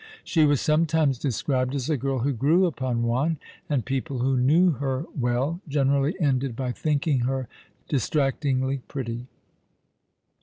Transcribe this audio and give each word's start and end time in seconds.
She 0.23 0.45
was 0.45 0.59
sometimes 0.59 1.19
described 1.19 1.75
as 1.75 1.87
a 1.87 1.95
girl 1.95 2.17
who 2.17 2.33
grew 2.33 2.65
upon 2.65 3.03
one; 3.03 3.37
and 3.69 3.85
people 3.85 4.17
who 4.17 4.35
knew 4.35 4.71
her 4.71 5.05
well 5.15 5.61
generally 5.67 6.15
ended 6.19 6.55
by 6.55 6.71
thinking 6.71 7.19
her 7.19 7.47
distractingly 7.87 8.79
pretty. 8.87 9.27